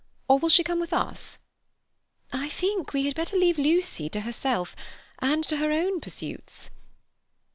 [0.27, 1.37] Or will she come with us?"
[2.33, 4.75] "I think we had better leave Lucy to herself,
[5.19, 6.71] and to her own pursuits."